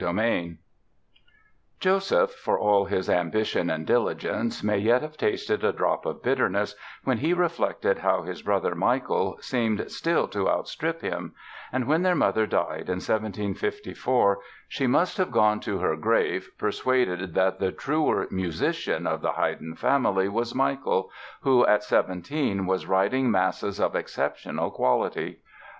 Joseph, 1.79 2.31
for 2.31 2.57
all 2.57 2.85
his 2.85 3.07
ambition 3.07 3.69
and 3.69 3.85
diligence, 3.85 4.63
may 4.63 4.79
yet 4.79 5.03
have 5.03 5.15
tasted 5.15 5.63
a 5.63 5.71
drop 5.71 6.07
of 6.07 6.23
bitterness 6.23 6.75
when 7.03 7.19
he 7.19 7.33
reflected 7.35 7.99
how 7.99 8.23
his 8.23 8.41
brother, 8.41 8.73
Michael, 8.73 9.37
seemed 9.41 9.91
still 9.91 10.27
to 10.29 10.49
outstrip 10.49 11.01
him; 11.03 11.35
and 11.71 11.85
when 11.87 12.01
their 12.01 12.15
mother 12.15 12.47
died 12.47 12.89
in 12.89 12.97
1754 12.97 14.39
she 14.67 14.87
must 14.87 15.17
have 15.19 15.29
gone 15.29 15.59
to 15.59 15.77
her 15.77 15.95
grave 15.95 16.49
persuaded 16.57 17.35
that 17.35 17.59
the 17.59 17.71
truer 17.71 18.25
musician 18.31 19.05
of 19.05 19.21
the 19.21 19.33
Haydn 19.33 19.75
family 19.75 20.27
was 20.27 20.55
Michael 20.55 21.11
who, 21.41 21.63
at 21.67 21.83
17, 21.83 22.65
was 22.65 22.87
writing 22.87 23.29
masses 23.29 23.79
of 23.79 23.95
exceptional 23.95 24.71
quality. 24.71 25.41